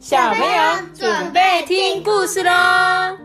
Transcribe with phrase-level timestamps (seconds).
[0.00, 3.18] 小朋友准备听故事喽！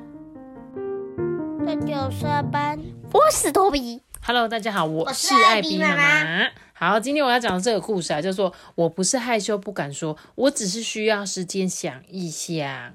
[1.65, 2.77] 这就是班，
[3.13, 4.01] 我是托比。
[4.21, 6.49] Hello，大家好，我我是是艾比妈妈妈妈。
[6.73, 12.93] 好，今天我要讲的这个故事啊，叫做“我不是害羞不敢说，我只是需要时间想一想”。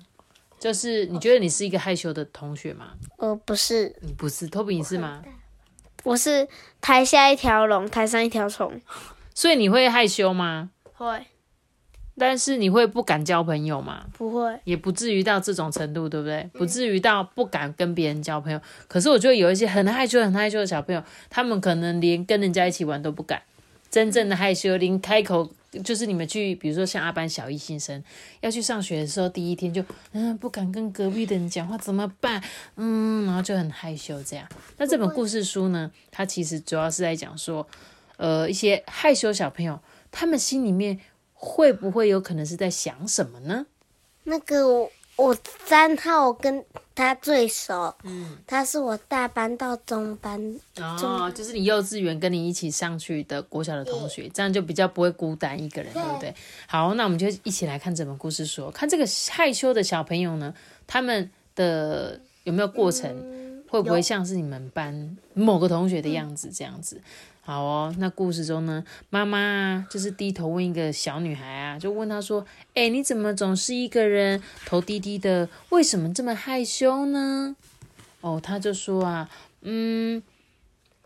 [0.61, 2.91] 就是你觉得你是一个害羞的同学吗？
[3.17, 5.23] 我不是，你不是，托比你是吗？
[6.05, 6.47] 我是
[6.83, 8.79] 台下一条龙，台上一条虫。
[9.35, 10.69] 所以你会害羞吗？
[10.93, 11.25] 会
[12.21, 14.05] 但是你会不敢交朋友吗？
[14.13, 14.61] 不会？
[14.65, 16.47] 也不至于到这种程度，对不对？
[16.53, 18.61] 不至于到不敢跟别人交朋友。
[18.87, 23.41] 可是我觉得有一些很害羞、很害羞的小朋友，他们可能连跟人家一起玩都不敢。
[23.91, 25.51] 真正的害羞，连开口
[25.83, 28.01] 就是你们去，比如说像阿班小一新生
[28.41, 32.41] 要去上学的时候，第一天就嗯不敢跟隔壁的人讲话，怎么办？
[32.77, 34.47] 嗯，然后就很害羞这样。
[34.77, 37.67] 那这本故事书呢，它其实主要是在讲说，
[38.17, 39.81] 呃，一些害羞小朋友，
[40.13, 41.01] 他们心里面
[41.43, 43.65] 会不会有可能是在想什么呢？
[44.25, 46.63] 那个我我三号我跟
[46.95, 50.39] 他最熟，嗯，他是我大班到中班，
[50.77, 56.03] 哦，就是你幼稚园跟你一起上去的国小的同学，这样就比较不会孤单一个人，对。
[56.03, 56.35] 不对？
[56.67, 60.55] 好，那我们就一起来看这本故事书，看这个害羞的小朋友呢，
[60.87, 63.40] 他们的有没有过程，
[63.71, 67.01] 会不会像是你们班某个同学的样子这样子？
[67.43, 72.45] 好哦，那故事中呢，妈妈啊，就是低头问一个小女孩啊，就问她说
[72.75, 75.49] ：“哎、你怎么总是一个人头低低的？
[75.71, 77.57] 为什么这么害羞呢？”
[78.21, 79.31] 哦，她就说啊，
[79.63, 80.23] 嗯，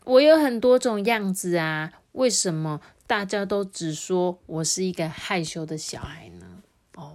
[0.05, 6.33] 我有很多种样子啊，为什么大家都只说我是一个害羞的小孩呢？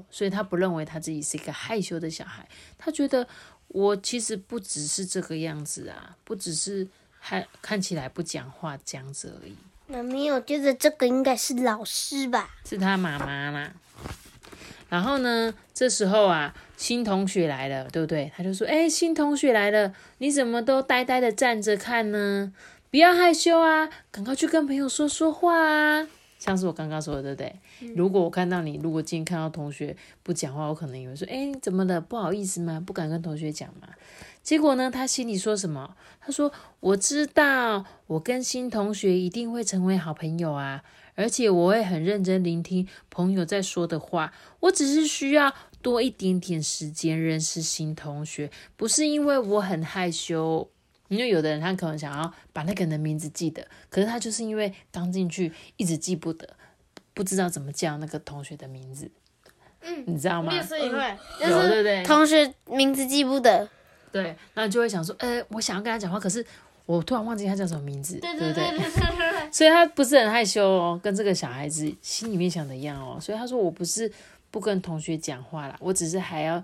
[0.10, 3.28] 哦，所以他不认为他自己是一个害羞的小孩，他觉得
[3.68, 6.88] 我其实不只是这个样子啊，不只是
[7.20, 9.56] 还看起来不讲话这样子而已。
[9.88, 12.50] 妈咪，我觉得这个应该是老师吧？
[12.66, 13.74] 是他妈妈啦。
[14.88, 18.32] 然后呢，这时候啊，新同学来了，对不对？
[18.36, 22.52] 他就说：“哎，新同学来了，你怎么都呆呆的站着看呢？
[22.90, 26.08] 不要害羞啊，赶快去跟朋友说说话啊！”
[26.40, 27.56] 像是我刚刚说的，对不对？
[27.96, 32.00] 如果我看到你，如果今天看到同学不讲话，我可能以为说：“哎，怎么了？
[32.00, 32.82] 不好意思吗？
[32.86, 33.88] 不敢跟同学讲吗？”
[34.42, 35.96] 结果呢，他心里说什么？
[36.20, 40.84] 他说：“我知道，我跟新同学一定会成为好朋友啊。”
[41.16, 50.70] 而且我会很认真聆听朋友在说的话，我只是需要多一点点时间认识新同学，不是因为我很害羞。
[51.10, 56.48] 因为有的人他可能想要把那个人的名字记得，可是他就是因为刚进去一直记不得，
[57.20, 59.12] 不知道怎么叫那个同学的名字。
[59.82, 60.54] 嗯，你知道吗？
[60.64, 62.02] 是也会，有对不对？
[62.06, 63.68] 同学名字记不得。
[64.10, 66.46] 对，然后就会想说，呃，我想要跟他讲话，可是
[66.86, 68.64] 我突然忘记他叫什么名字，对不对？
[69.52, 73.20] 所以他不是很害羞哦，跟这个小孩子心里面想的一样哦。
[73.20, 74.10] 所以他说我不是
[74.50, 76.64] 不跟同学讲话啦，我只是还要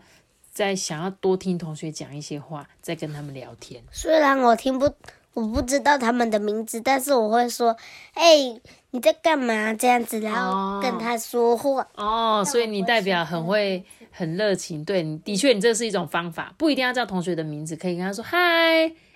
[0.53, 3.83] 再想要多听同学讲一些话，再跟他们聊天。
[3.91, 4.89] 虽然我听不，
[5.35, 7.75] 我不知道他们的名字，但是我会说
[8.16, 8.57] ：“哎、
[8.91, 11.85] 你在干嘛？”这样子，然后跟他说话。
[11.96, 14.84] 哦，所以你代表很会、很热情。
[14.85, 18.38] 对，你的确，你这是一种方法，不一定要叫同学的名字，可以跟他说嗨，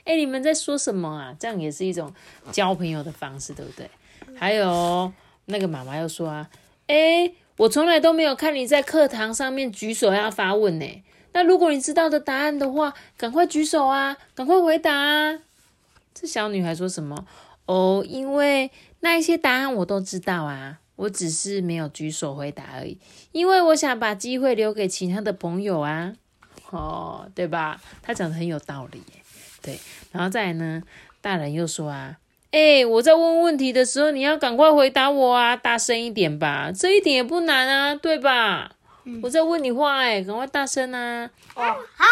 [0.03, 1.33] 哎，你们在说什么啊？
[1.39, 2.13] 这样也是一种
[2.51, 3.89] 交朋友的方式，对不对？
[4.35, 5.09] 还有
[5.45, 6.49] 那个妈妈又说啊，
[6.87, 11.03] 哎，我从来都没有看你在课堂上面举手要发问呢。
[11.31, 15.39] 那如果你知道的答案的话，赶快举手啊，赶快回答啊。
[16.19, 17.25] 这小女孩说什么？
[17.65, 18.69] 哦，因为
[18.99, 22.99] 那一些答案我都知道啊，我只是没有举手回答而已，
[23.31, 26.13] 因为我想把机会留给其他的朋友啊。
[26.71, 27.81] 哦，对吧？
[28.01, 29.01] 她讲的很有道理。
[29.61, 29.79] 对，
[30.11, 30.83] 然后再来呢，
[31.21, 32.17] 大人又说啊，
[32.51, 38.75] 哎，我在问问题的时候，你要赶快回答我啊，大声一点吧，这一点也不难啊，对吧？
[39.23, 41.29] 我在问你话，哎，赶快大声啊！
[41.55, 41.63] 哦，
[41.95, 42.05] 哈，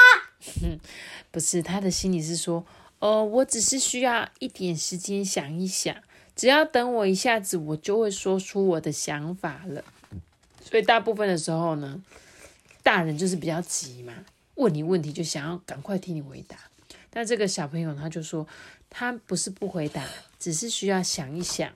[1.30, 2.66] 不是，他的心里是说，
[3.00, 5.96] 哦，我只是需要一点时间想一想，
[6.36, 9.84] 只要等我一下子，我就会说出我的想法了。
[10.62, 12.02] 所以大部分的时候呢，
[12.82, 14.14] 大人就是比较急嘛，
[14.56, 16.58] 问你问题就想要赶快听你回答。
[17.10, 18.48] 但这个小朋友他就说，
[18.90, 20.04] 他不是不回答，
[20.40, 21.72] 只是需要想一想。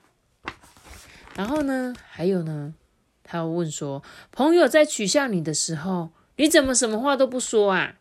[1.34, 2.74] 然后呢，还有呢，
[3.22, 7.94] 他又问说，朋友在取笑你的时候，你怎么什么话都不说啊？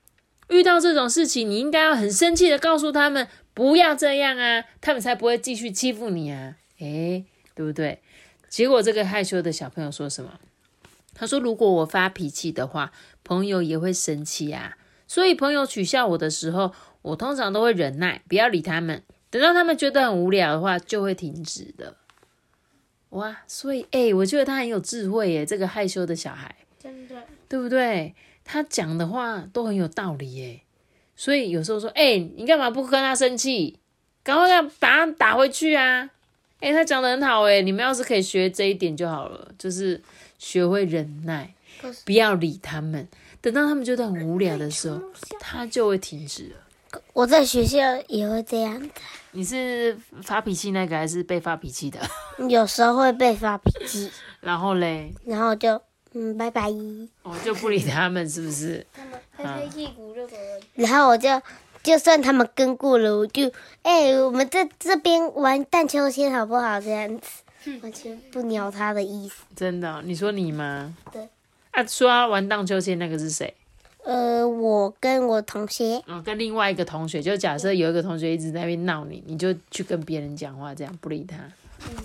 [0.51, 7.25] 遇到这种事情，你应该要很生气的告诉他们不要这样啊，他们才不会继续欺负你啊，诶，
[7.55, 7.99] 对不对？
[8.49, 10.39] 结果这个害羞的小朋友说什么？
[11.13, 12.91] 他说：“如果我发脾气的话，
[13.23, 14.77] 朋友也会生气啊。
[15.07, 19.03] 所以朋友取笑我的时候，我通常都会忍耐，不要理他们。
[19.29, 21.95] 等到他们觉得很无聊的话，就会停止的。
[23.09, 26.55] 哇，所以诶，我觉得他很有智慧耶，这个害羞的小孩。
[26.79, 27.15] 真的。
[27.47, 28.15] 对不对？
[28.51, 30.59] 他讲的话都很有道理耶。
[31.15, 33.79] 所以有时候说，哎、你干嘛不跟他生气？
[34.23, 36.09] 赶快让把他打回去啊！
[36.59, 40.01] 哎、他讲的很好哎，你们要是可以学这一点就好了，就是
[40.37, 41.53] 学会忍耐，
[42.05, 43.07] 不要理他们。
[43.39, 45.01] 等到他们觉得很无聊的时候，
[45.39, 47.01] 他就会停止了。
[47.13, 48.89] 我在学校也会这样的，
[49.31, 51.99] 你是发脾气那个，还是被发脾气的？
[52.49, 54.11] 有时候会被发脾气，
[54.41, 55.81] 然后嘞，然后就
[56.13, 56.69] 嗯拜拜，
[57.23, 58.85] 我就不理他们，是不是？
[58.93, 60.59] 他们拍拍屁股就走了。
[60.75, 61.29] 然后我就
[61.81, 63.49] 就算他们跟过了，我就
[63.81, 66.79] 哎、我们在这边玩荡秋千好不好？
[66.81, 69.35] 这样子，完全不鸟他的意思。
[69.55, 70.93] 真的哦、你说你吗？
[71.11, 71.27] 对。
[71.71, 73.53] 啊，说要玩荡秋千那个是谁？
[74.03, 81.37] 呃，我跟我同学，嗯，跟另外一个同学，就假设有一个同学一直在那边闹你，你就去跟别人讲话，这样不理他。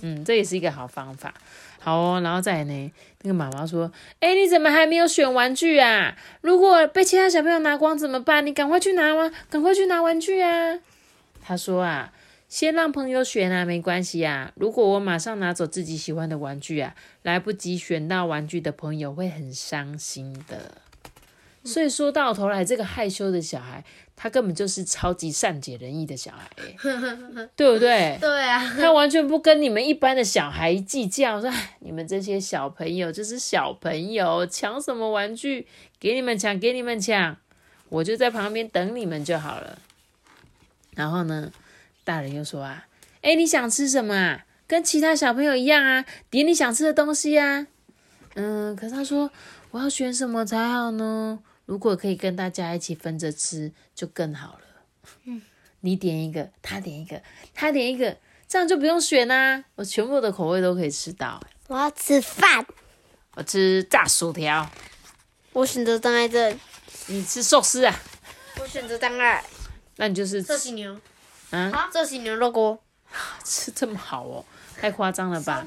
[0.02, 1.32] 嗯，这也是一个好方法。
[1.78, 2.92] 好哦，然后再来呢，
[3.22, 3.90] 那个妈妈说
[4.20, 6.16] ：“哎，你怎么还没有选玩具啊？
[6.40, 8.44] 如果被其他小朋友拿光怎么办？
[8.44, 10.80] 你赶快去拿玩，赶快去拿玩具啊！”
[11.40, 12.12] 他说啊，
[12.48, 14.50] 先让朋友选啊，没关系啊。
[14.56, 20.82] 如果我马上拿走自己喜欢的玩具啊，来不及选到玩具的朋友会很伤心的。
[21.66, 23.84] 所以说到头来，这个害羞的小孩，
[24.14, 26.76] 他根本就是超级善解人意的小孩耶，
[27.56, 28.16] 对不对？
[28.20, 35.66] 对啊，他完全不跟你们一般的小孩计较，说哎，你们这些小朋友就是小朋友，抢什么玩具，
[35.98, 37.36] 给你们抢，给你们抢，
[37.88, 39.78] 我就在旁边等你们就好了。
[40.94, 41.52] 然后呢，
[42.04, 42.86] 大人又说啊，
[43.22, 44.44] 哎，你想吃什么啊？
[44.68, 47.66] 跟其他小朋友一样啊，点你想吃的东西啊。
[48.34, 49.30] 嗯，可是他说
[49.70, 51.38] 我要选什么才好呢？
[51.66, 54.60] 如果可以跟大家一起分着吃，就更好了。
[55.24, 55.42] 嗯，
[55.80, 57.20] 你点一个，他点一个，
[57.54, 58.16] 他点一个，
[58.48, 61.40] 这样就不用选啦、我全部的口味都可以吃到。
[61.66, 62.64] 我要吃饭，
[63.34, 64.70] 我吃炸薯条，
[65.52, 66.58] 我选择障碍症，
[67.08, 68.00] 你吃寿司啊？
[68.60, 69.44] 我选择障碍，
[69.96, 70.98] 那你就是这是牛，
[71.50, 72.80] 啊，这是牛肉锅，
[73.44, 74.44] 吃这么好哦，
[74.80, 75.66] 太夸张了吧？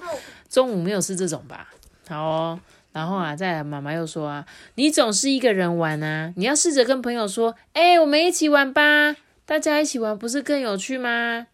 [0.49, 1.69] 中午没有吃这种吧？
[2.07, 2.59] 好哦，
[2.91, 4.45] 然后啊，再来妈妈又说啊，
[4.75, 9.15] 你总是一个人玩啊，你要试着跟朋友说，哎、我们一起玩吧，
[9.45, 11.47] 大家一起玩不是更有趣吗？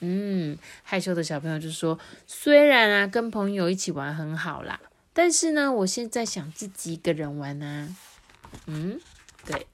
[0.00, 4.80] 嗯，害羞的小朋友就说，虽然啊跟朋友一起玩很好啦，
[5.12, 7.88] 但是呢，我现在想自己一个人玩啊。
[8.66, 8.98] 嗯，
[9.46, 9.66] 对，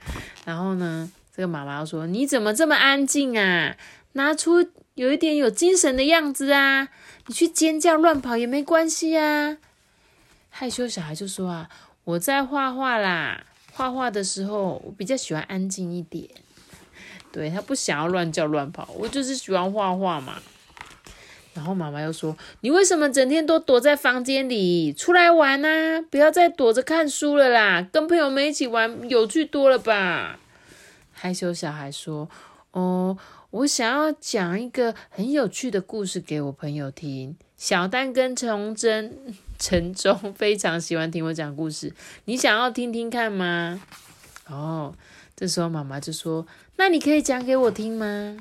[0.44, 3.76] 然后呢，这个妈妈又说，你怎么这么安静啊？
[4.12, 6.88] 拿出有一点有精神的样子啊！
[7.26, 9.58] 你去尖叫乱跑也没关系啊。
[10.58, 11.68] 害羞小孩就说啊，
[12.04, 13.44] 我在画画啦，
[13.74, 16.30] 画画的时候我比较喜欢安静一点。
[17.30, 20.40] 对他不想要乱叫乱跑，我就是喜欢画画嘛。
[21.52, 24.94] 然后妈妈又说：“你为什么整天都躲在房间里？
[24.94, 26.00] 出来玩啊！
[26.00, 30.38] 不要再躲着看书了啦，跟朋友们一起玩有趣多了吧？”
[31.12, 32.30] 害羞小孩说
[32.72, 33.18] ：“哦，
[33.50, 37.36] 我想要讲一个很有趣的故事给我朋友听。
[37.56, 41.94] 小丹跟崇真、陈忠非常喜欢听我讲故事，
[42.26, 43.82] 你想要听听看吗？”
[44.46, 44.94] 哦，
[45.34, 48.36] 这时候妈妈就说：“那你可以讲给我听吗？”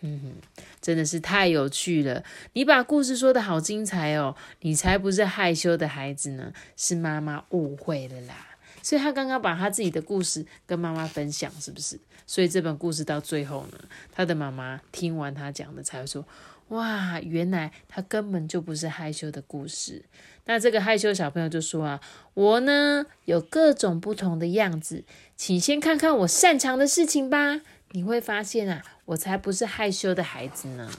[0.00, 2.22] 嗯哼，真的是太有趣了！
[2.52, 8.46] 你把故事说的好精彩哦，你才不是害羞的孩子呢，是妈妈误会了啦。
[8.80, 11.98] 所以他刚刚把他自己的故事跟妈妈分享，是不是？
[12.28, 13.78] 所以这本故事到最后呢，
[14.12, 16.24] 他的妈妈听完他讲的，才会说
[16.68, 20.04] ：“哇，原来他根本就不是害羞的故事。”
[20.46, 22.00] 那这个害羞小朋友就说啊
[22.32, 25.04] ：“我呢有各种不同的样子，
[25.36, 27.60] 请先看看我擅长的事情吧。
[27.92, 30.90] 你会发现啊，我才不是害羞的孩子呢。”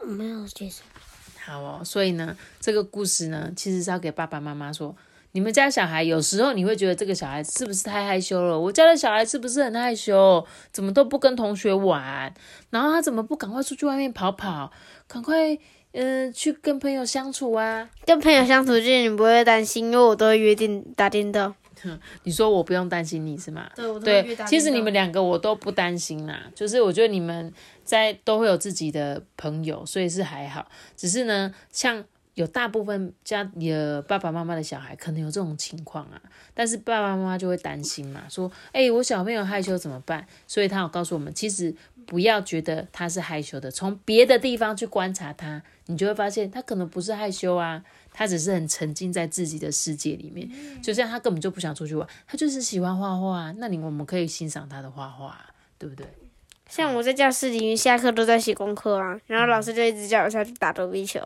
[0.00, 0.82] 我没有接受。
[1.40, 4.96] 好哦，所以呢，这个故事呢，其实是要给爸爸妈妈说，
[5.34, 8.56] 你们家小孩有时候你会觉得这个小孩是不是太害羞了？
[8.58, 10.46] 我家的小孩是不是很害羞？
[10.72, 12.32] 怎么都不跟同学玩？
[12.70, 14.70] 然后他怎么不赶快出去外面跑跑？
[15.08, 15.52] 赶快
[15.90, 17.90] 嗯、呃去跟朋友相处啊？
[18.06, 21.52] 跟朋友相处，就是你不会担心，因为我都会约定打电动。
[22.22, 23.68] 你说我不用担心你是吗？
[23.74, 30.64] 对，我对，其实你们两个我都不担心啦，就是我觉得你们在都会有自己的朋友，所以是还好。
[30.96, 36.20] 只是呢，像有大部分家里的爸爸妈妈的小孩可能有这种情况啊，
[36.52, 40.26] 但是爸爸妈妈就会担心嘛，说，哎、我小朋友害羞怎么办？
[40.46, 41.74] 所以他有告诉我们，其实
[42.06, 47.84] 不要觉得他是害羞的，从别的地方去观察他，你就会发现他可能不是害羞啊。
[48.16, 50.48] 他只是很沉浸在自己的世界里面，
[50.80, 53.50] 就像他根本就不想出去玩，他就是喜欢画画。
[53.58, 55.36] 那你我们可以欣赏他的画画，
[55.78, 56.06] 对不对？
[56.68, 61.20] 像我在教室里面下课都在写功课啊，然后老师就一直叫我下去打躲避球，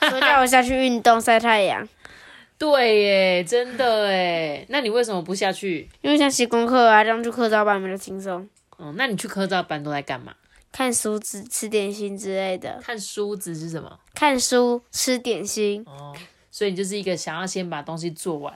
[0.00, 1.86] 说叫我下去运动晒太阳。
[2.58, 4.66] 对耶，真的哎。
[4.68, 5.88] 那你为什么不下去？
[6.02, 8.46] 因为想写功课啊，这样去课照班比较轻松。
[8.76, 10.34] 哦，那你去课照班都在干嘛？
[10.72, 12.78] 看书、吃吃点心之类的。
[12.82, 13.98] 看书子是什么？
[14.14, 15.82] 看书、吃点心。
[15.86, 16.14] 哦，
[16.50, 18.54] 所以你就是一个想要先把东西做完，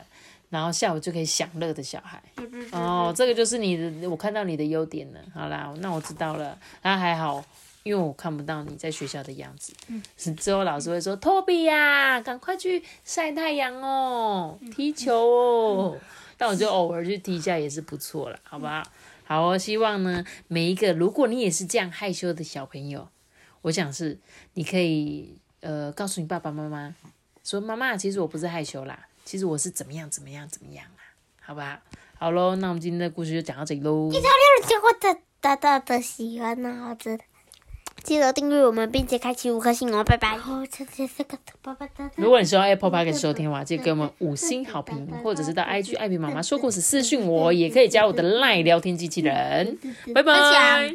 [0.55, 2.23] 然后下午就可以享乐的小孩。
[2.71, 5.19] 哦，这个就是你的，我看到你的优点了。
[5.35, 6.57] 好啦，那我知道了。
[6.83, 7.45] 那还好，
[7.83, 9.73] 因为我看不到你在学校的样子。
[9.89, 10.01] 嗯。
[10.37, 15.99] 之后老师会说：“托比呀，赶快去晒太阳哦，踢球哦。
[16.39, 18.81] ”但我就偶尔去踢一下也是不错了，好不好？
[19.25, 23.09] 好哦，希望呢，每一个如果你也是这样害羞的小朋友，
[23.63, 24.17] 我想是
[24.53, 26.95] 你可以呃告诉你爸爸妈妈
[27.43, 31.01] 说，妈妈，其实我不是害羞啦，其实我是怎么样怎么样怎么样啊，
[31.41, 31.81] 好吧？
[32.19, 34.09] 好喽，那我们今天的故事就讲到这里喽。
[34.11, 37.19] 你超有人我的大大的喜欢呢，好吃。
[38.03, 40.37] 记得订阅我们，并且开启五颗星哦，拜拜。
[42.17, 49.79] 如果你喜欢 Apple Podcast 收听的话，记得给我们五星好评，或者是到 IG 爱比妈妈说故事私讯我，也可以加我的 LINE 聊天机器人。
[50.15, 50.95] 拜拜。